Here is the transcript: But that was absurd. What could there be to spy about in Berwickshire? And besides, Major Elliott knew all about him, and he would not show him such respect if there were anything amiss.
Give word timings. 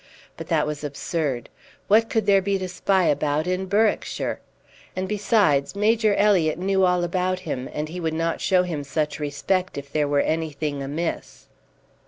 But 0.35 0.47
that 0.47 0.65
was 0.65 0.83
absurd. 0.83 1.47
What 1.87 2.09
could 2.09 2.25
there 2.25 2.41
be 2.41 2.57
to 2.57 2.67
spy 2.67 3.03
about 3.05 3.45
in 3.45 3.67
Berwickshire? 3.67 4.39
And 4.95 5.07
besides, 5.07 5.75
Major 5.75 6.15
Elliott 6.15 6.57
knew 6.57 6.83
all 6.85 7.03
about 7.03 7.41
him, 7.41 7.69
and 7.71 7.87
he 7.87 7.99
would 7.99 8.15
not 8.15 8.41
show 8.41 8.63
him 8.63 8.83
such 8.83 9.19
respect 9.19 9.77
if 9.77 9.93
there 9.93 10.07
were 10.07 10.21
anything 10.21 10.81
amiss. 10.81 11.45